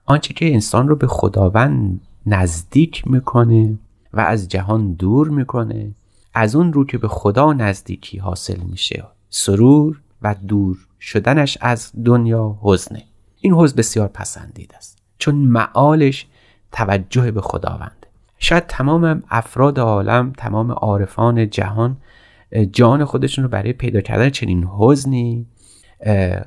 [0.06, 3.78] آنچه که انسان رو به خداوند نزدیک می‌کنه
[4.14, 5.92] و از جهان دور می‌کنه
[6.34, 9.04] از اون رو که به خدا نزدیکی حاصل میشه.
[9.30, 13.04] سرور و دور شدنش از دنیا حزنه
[13.42, 14.98] این حزن بسیار پسندید است.
[15.18, 16.28] چون معالش
[16.72, 17.97] توجه به خداوند
[18.40, 21.98] شاید تمام افراد عالم تمام عارفان جهان
[22.72, 25.46] جان خودشون رو برای پیدا کردن چنین حزنی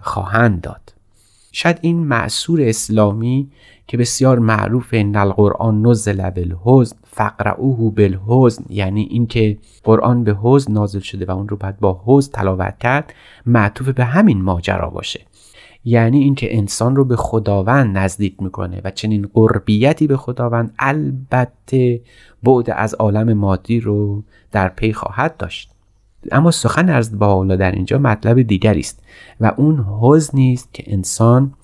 [0.01, 0.95] خواهند داد.
[1.53, 3.51] شاید این معصور اسلامی
[3.87, 11.01] که بسیار معروف ان القرآن نزل بالحزن فقرعوه بالحزن یعنی اینکه قرآن به حزن نازل
[11.01, 13.15] شده و اون رو باید با حزن تلاوت کرد
[13.47, 15.21] معطوف به همین ماجرا باشه.
[15.85, 22.01] یعنی اینکه انسان رو به خداوند نزدیک می‌کنه و چنین قربیتی به خداوند البته
[22.43, 24.23] بعد از عالم مادی رو
[24.53, 25.71] در پی خواهد داشت.
[26.33, 29.03] اما سخن از بالا در اینجا مطلب دیگری است
[29.41, 31.55] و اون حزنی است که انسان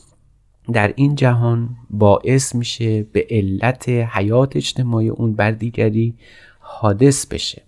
[0.72, 6.14] در این جهان باعث میشه به علت حیات اجتماعی اون بر دیگری
[6.58, 7.62] حادث بشه.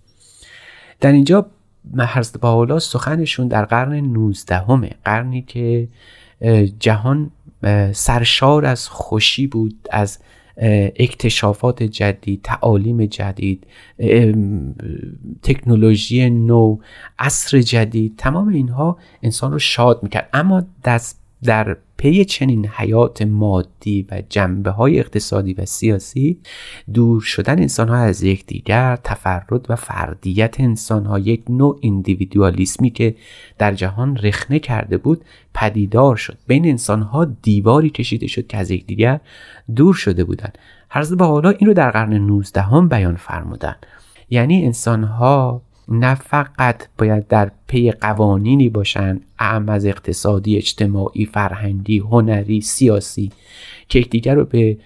[0.99, 1.45] در اینجا
[1.97, 5.87] حضرت باولا سخنشون در قرن 19 همه قرنی که
[6.79, 7.31] جهان
[7.93, 10.19] سرشار از خوشی بود از
[10.95, 13.67] اکتشافات جدید تعالیم جدید
[15.43, 16.77] تکنولوژی نو
[17.19, 20.29] عصر جدید تمام اینها انسان رو شاد می‌کرد.
[20.33, 26.39] اما دست در پی چنین حیات مادی و جنبه های اقتصادی و سیاسی
[26.93, 33.15] دور شدن انسان ها از یکدیگر تفرد و فردیت انسان ها یک نوع اندیویدوالیسمی که
[33.57, 36.37] در جهان رخنه کرده بود پدیدار شد.
[36.47, 39.19] بین انسان ها دیواری کشیده شد که از یکدیگر
[39.75, 40.57] دور شده بودند.
[40.89, 43.75] حضرت با حالا این رو در قرن 19 هم بیان فرمودن
[44.29, 51.99] یعنی انسان ها نه فقط باید در پی قوانینی باشند اعم از اقتصادی اجتماعی فرهنگی
[51.99, 53.31] هنری سیاسی
[53.89, 54.77] که یکدیگر رو به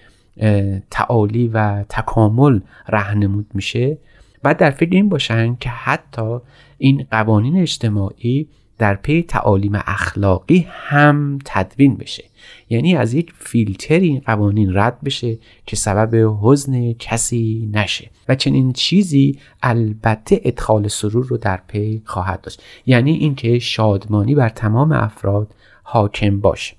[0.90, 3.98] تعالی و تکامل رهنمود میشه.
[4.42, 6.38] بعد در فکر این باشن که حتی
[6.78, 8.48] این قوانین اجتماعی
[8.78, 12.24] در پی تعالیم اخلاقی هم تدوین بشه.
[12.70, 18.10] یعنی از یک فیلتر این قوانین رد بشه که سبب حزن کسی نشه.
[18.28, 22.62] و چنین چیزی البته ادخال سرور رو در پی خواهد داشت.
[22.86, 26.76] یعنی اینکه شادمانی بر تمام افراد حاکم باشه.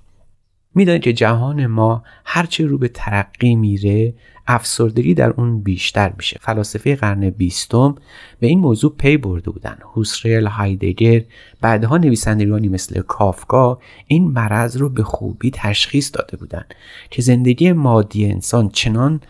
[0.76, 4.14] می‌دانید که جهان ما هرچه رو به ترقی میره
[4.48, 6.40] افسردگی در اون بیشتر میشه.
[6.42, 7.96] فلاسفه قرن بیستم
[8.40, 9.78] به این موضوع پی برده بودن.
[9.96, 11.22] هوسرل هایدگر
[11.62, 16.76] بعدها نویسندگانی مثل کافکا این مرض رو به خوبی تشخیص داده بودند
[17.10, 19.22] که زندگی مادی انسان چنان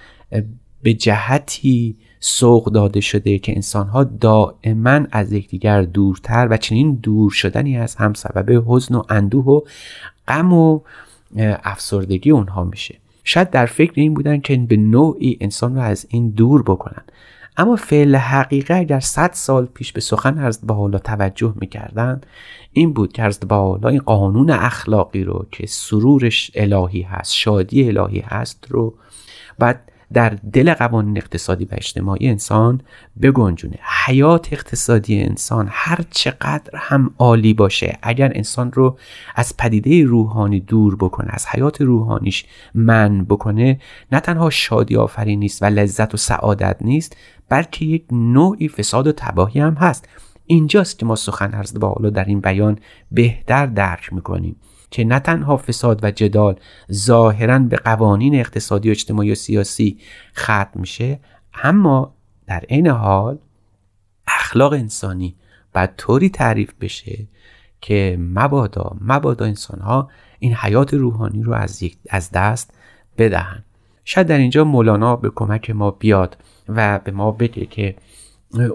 [0.83, 7.77] به جهتی سوق داده شده که انسانها دائما از یکدیگر دورتر و چنین دور شدنی
[7.77, 9.61] از هم سبب حزن و اندوه و
[10.27, 10.79] غم و
[11.63, 12.95] افسردگی اونها میشه.
[13.25, 17.03] شاید در فکر این بودن که به نوعی انسان رو از این دور بکنن.
[17.57, 22.21] اما فعل حقیقه اگر صد سال پیش به سخن حضرت حالا توجه می‌کردن
[22.71, 28.19] این بود که حضرت حالا این قانون اخلاقی رو که سرورش الهی هست شادی الهی
[28.19, 28.93] هست رو
[29.59, 32.81] بعد در دل قوانین اقتصادی و اجتماعی انسان
[33.21, 33.77] بگنجونه.
[34.05, 38.97] حیات اقتصادی انسان هر چقدر هم عالی باشه اگر انسان رو
[39.35, 43.79] از پدیده روحانی دور بکنه از حیات روحانیش من بکنه
[44.11, 47.17] نه تنها شادی آفرین نیست و لذت و سعادت نیست
[47.49, 50.09] بلکه یک نوعی فساد و تباهی هم هست.
[50.45, 52.79] اینجاست که ما سخن عرض با در این بیان
[53.11, 54.55] بهتر درک می‌کنیم.
[54.95, 56.55] که نه تنها فساد و جدال
[56.91, 59.97] ظاهرا به قوانین اقتصادی و اجتماعی و سیاسی
[60.37, 61.19] ختم میشه
[61.63, 62.13] اما
[62.47, 63.37] در عین حال
[64.27, 65.35] اخلاق انسانی
[65.73, 67.27] باید طوری تعریف بشه
[67.81, 72.73] که مبادا مبادا انسان ها این حیات روحانی رو از, از دست
[73.17, 73.63] بدهن.
[74.05, 76.37] شاید در اینجا مولانا به کمک ما بیاد
[76.69, 77.95] و به ما بگه که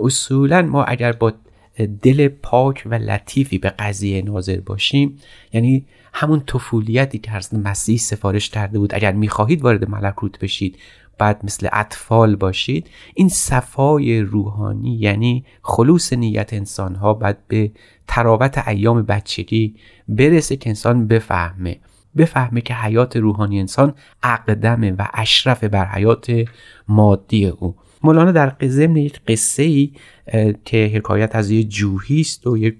[0.00, 1.32] اصولا ما اگر با
[2.02, 5.18] دل پاک و لطیفی به قضیه ناظر باشیم
[5.52, 10.78] یعنی همون طفولیتی که حضرت مسیح سفارش کرده بود اگر می‌خواهید وارد ملکوت بشید
[11.20, 17.70] بعد مثل اطفال باشید این صفای روحانی یعنی خلوص نیت انسان ها باید به
[18.08, 19.74] تراوت ایام بچگی
[20.08, 21.80] برسه که انسان بفهمه.
[22.16, 26.32] بفهمه که حیات روحانی انسان اقدمه و اشرف بر حیات
[26.88, 27.76] مادی او.
[28.02, 29.92] مولانا در ضمن یک قصه ای
[30.64, 32.76] که حکایت از یه جوهی است و یک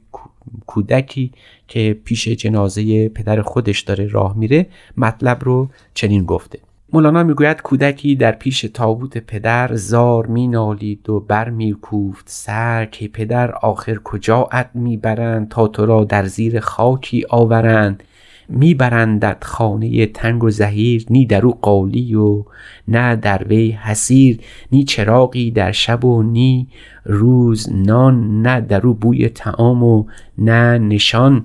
[0.67, 1.33] کودکی
[1.69, 6.59] که پیش جنازه پدر خودش داره راه میره مطلب رو چنین گفته.
[6.93, 13.51] مولانا می‌گوید کودکی در پیش تابوت پدر زار مینالید و بر میکوفت سر که پدر
[13.53, 18.03] آخر کجا ات می‌برند تا تو را در زیر خاکی آورند.
[18.51, 22.45] میبرندت خانه تنگ و زهیر نی در او قالی و
[22.89, 24.41] نه در وی حسیر
[24.73, 26.69] نی چراغی در شب و نی
[27.05, 30.05] روز نان نه در او بوی تعام و
[30.39, 31.45] نه نشان.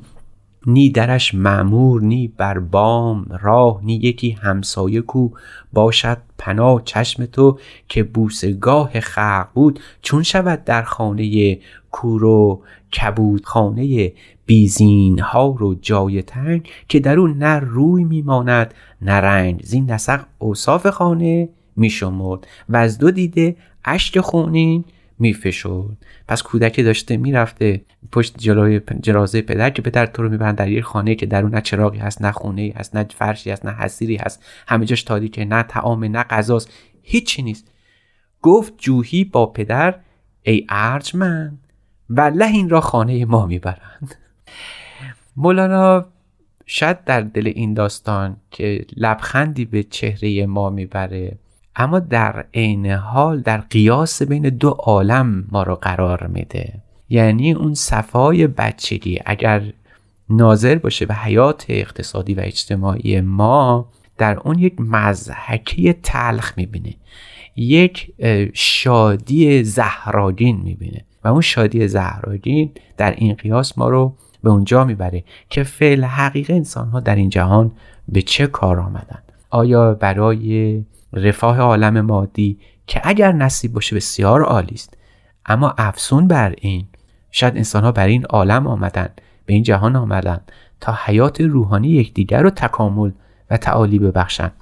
[0.68, 5.30] نی درش معمور نی بر بام راه نی یکی همسایه کو
[5.74, 9.80] باشد پناه چشم تو که بوسگاه خلق بود.
[10.02, 11.58] چون شود در خانه
[11.96, 14.14] کور و کبود خانه
[14.46, 19.66] بیزین ها رو جای تنگ که در اون نه روی میماند نه رنج.
[19.66, 24.86] زین نسق اوصاف خانه میشمرد و از دو دیده اشک خونین
[25.20, 27.82] میفشد پس کودکی داشته می‌رفته
[28.12, 31.56] پشت جلوی جرازه پدر که پدر تو رو می‌برن در یک خانه که در اون
[31.56, 34.44] نه چراغی هست نه خونه هست نه فرشی هست نه حسیری هست.
[34.68, 36.70] همه جاش تاریکه نه تعام نه غذاست.
[37.02, 37.72] هیچی نیست.
[38.42, 39.96] گفت جوهی با پدر
[40.44, 41.65] ای ارجمند.
[42.10, 44.16] والله این را خانه ما می‌برند.
[45.38, 46.06] مولانا
[46.66, 51.38] شاید در دل این داستان که لبخندی به چهره ما می‌بره
[51.76, 56.74] اما در عین حال در قیاس بین دو عالم ما رو قرار میده.
[57.10, 59.20] یعنی اون صفای بچگی.
[59.26, 59.64] اگر
[60.30, 66.94] ناظر باشه به حیات اقتصادی و اجتماعی ما در اون یک مزحکی تلخ می‌بینه.
[67.56, 68.14] یک
[68.54, 71.06] شادی زهراگین می‌بینه.
[71.26, 76.54] و اون شادی زهراگین در این قیاس ما رو به اونجا می‌بره که فعل حقیقه
[76.54, 77.72] انسان ها در این جهان
[78.08, 79.20] به چه کار آمدن.
[79.50, 84.98] آیا برای رفاه عالم مادی که اگر نصیب باشه بسیار عالی است
[85.46, 86.88] اما افسون بر این
[87.32, 89.10] شاید انسان ها بر این عالم آمدن
[89.46, 90.40] به این جهان آمدن
[90.82, 93.12] تا حیات روحانی یکدیگر رو تکامل
[93.50, 94.54] و تعالی ببخشند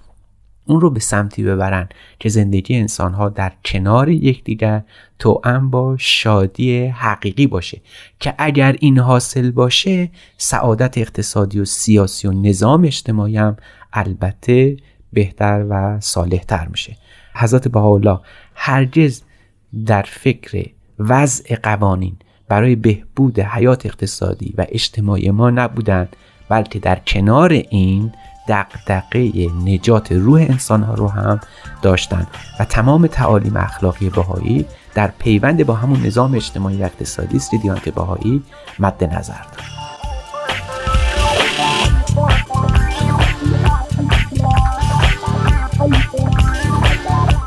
[0.66, 1.90] اون رو به سمتی ببرن
[2.20, 4.84] که زندگی انسان ها در کنار یکدیگر
[5.20, 7.82] توأم با شادی حقیقی باشه.
[8.20, 13.58] که اگر این حاصل باشه سعادت اقتصادی و سیاسی و نظام اجتماعی هم
[13.94, 14.78] البته
[15.14, 16.98] بهتر و صالحتر میشه.
[17.36, 18.20] حضرت بهاءالله
[18.56, 19.22] هرگز
[19.86, 20.66] در فکر
[21.00, 22.16] وضع قوانین
[22.48, 26.16] برای بهبود حیات اقتصادی و اجتماعی ما نبودند
[26.50, 28.12] بلکه در کنار این
[28.48, 31.40] دقدقه نجات روح انسانها رو هم
[31.82, 32.28] داشتند
[32.60, 34.66] و تمام تعالیم اخلاقی بهایی
[34.96, 37.52] در پیوند با همون نظام اجتماعی و اقتصادی است.
[37.62, 38.44] دیانت بهایی
[38.80, 39.74] مد نظر دارد.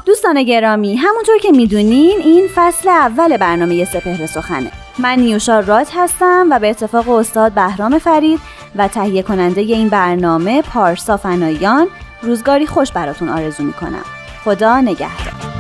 [0.07, 4.71] دوستان گرامی همونطور که می‌دونین این فصل اول برنامه سپهر سخنه.
[4.99, 8.41] من نیوشا رات هستم و به اتفاق استاد بهرام فرید
[8.77, 11.87] و تهیه کننده این برنامه پارسا فنایان
[12.23, 14.05] روزگاری خوش براتون آرزو می‌کنم.
[14.45, 15.56] خدا نگهدار.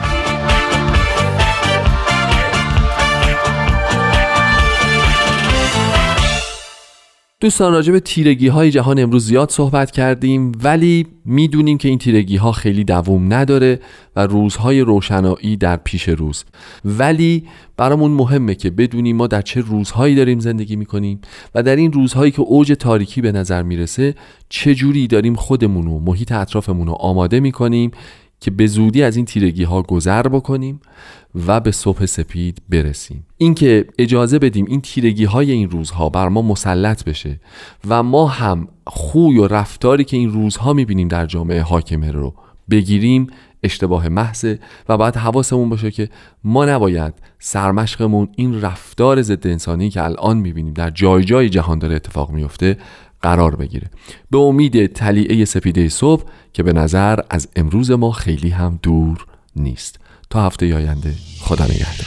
[7.41, 12.37] دوستان راجع به تیرگی های جهان امروز زیاد صحبت کردیم ولی می‌دونیم که این تیرگی
[12.37, 13.80] ها خیلی دووم نداره
[14.16, 16.45] و روزهای روشنایی در پیش روز.
[16.84, 17.45] ولی
[17.76, 21.20] برامون مهمه که بدونیم ما در چه روزهایی داریم زندگی می‌کنیم
[21.55, 24.14] و در این روزهایی که اوج تاریکی به نظر می‌رسه
[24.49, 27.91] چجوری داریم خودمون و محیط اطرافمون رو آماده می‌کنیم
[28.41, 30.80] که به زودی از این تیرگی ها گذر بکنیم
[31.47, 33.26] و به صبح سپید برسیم.
[33.37, 37.41] اینکه اجازه بدیم این تیرگی های این روزها بر ما مسلط بشه
[37.89, 42.34] و ما هم خوی و رفتاری که این روزها می‌بینیم در جامعه حاکمه رو
[42.70, 43.26] بگیریم
[43.62, 44.59] اشتباه محضه
[44.89, 46.09] و باید حواسمون باشه که
[46.45, 51.95] ما نباید سرمشقمون این رفتار ضد انسانی که الان می‌بینیم در جای جای جهان داره
[51.95, 52.76] اتفاق میفته
[53.22, 53.90] قرار بگیره.
[54.30, 59.98] به امید تلیعه سپیده صبح که به نظر از امروز ما خیلی هم دور نیست.
[60.30, 62.06] تا هفته آینده خدا نگهدار.